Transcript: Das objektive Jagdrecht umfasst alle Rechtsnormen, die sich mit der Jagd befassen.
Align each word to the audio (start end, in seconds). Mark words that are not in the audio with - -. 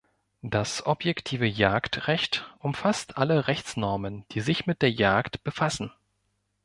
Das 0.41 0.83
objektive 0.87 1.45
Jagdrecht 1.45 2.51
umfasst 2.57 3.17
alle 3.19 3.45
Rechtsnormen, 3.45 4.25
die 4.31 4.41
sich 4.41 4.65
mit 4.65 4.81
der 4.81 4.91
Jagd 4.91 5.43
befassen. 5.43 5.91